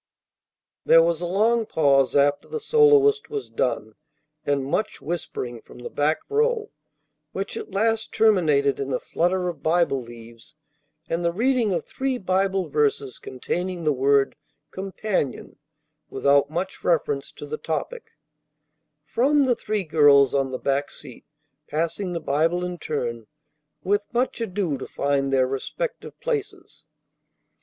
There 0.83 1.03
was 1.03 1.21
a 1.21 1.27
long 1.27 1.67
pause 1.67 2.15
after 2.15 2.47
the 2.47 2.59
soloist 2.59 3.29
was 3.29 3.51
done, 3.51 3.93
and 4.43 4.65
much 4.65 4.99
whispering 4.99 5.61
from 5.61 5.77
the 5.77 5.91
back 5.91 6.21
row, 6.27 6.71
which 7.33 7.55
at 7.55 7.69
last 7.69 8.11
terminated 8.11 8.79
in 8.79 8.91
a 8.93 8.99
flutter 8.99 9.47
of 9.47 9.61
Bible 9.61 10.01
leaves 10.01 10.55
and 11.07 11.23
the 11.23 11.31
reading 11.31 11.71
of 11.71 11.85
three 11.85 12.17
Bible 12.17 12.67
verses 12.67 13.19
containing 13.19 13.83
the 13.83 13.93
word 13.93 14.35
"companion," 14.71 15.59
without 16.09 16.49
much 16.49 16.83
reference 16.83 17.29
to 17.33 17.45
the 17.45 17.59
topic, 17.59 18.09
from 19.05 19.45
the 19.45 19.55
three 19.55 19.83
girls 19.83 20.33
on 20.33 20.49
the 20.49 20.57
back 20.57 20.89
seat, 20.89 21.25
passing 21.67 22.13
the 22.13 22.19
Bible 22.19 22.65
in 22.65 22.79
turn, 22.79 23.27
with 23.83 24.11
much 24.11 24.41
ado 24.41 24.79
to 24.79 24.87
find 24.87 25.31
their 25.31 25.45
respective 25.45 26.19
places. 26.19 26.85